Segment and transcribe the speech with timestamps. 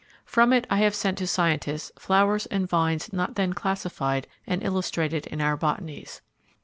[0.25, 5.27] From it I have sent to scientists flowers and vines not then classified and illustrated
[5.27, 6.21] in our botanies.